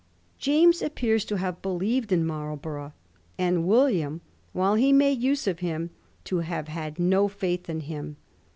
James 0.39 0.81
appears 0.81 1.23
to 1.25 1.37
have 1.37 1.61
believed 1.61 2.11
in 2.11 2.25
Marlborough, 2.25 2.91
and 3.37 3.67
William, 3.67 4.19
while 4.51 4.73
he 4.73 4.91
made 4.91 5.21
use 5.21 5.45
of 5.45 5.59
him, 5.59 5.91
to 6.23 6.37
have 6.39 6.69
had 6.69 6.97
no 6.97 7.27
faith 7.27 7.69
in 7.69 7.81
him. 7.81 8.15